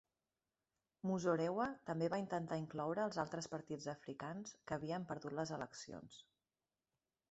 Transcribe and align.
Muzorewa 1.09 1.67
també 1.91 2.09
va 2.15 2.19
intentar 2.23 2.59
incloure 2.63 3.05
els 3.11 3.21
altres 3.27 3.51
partits 3.55 3.89
africans 3.97 4.59
que 4.61 4.79
havien 4.81 5.09
perdut 5.15 5.41
les 5.43 5.57
eleccions. 5.61 6.23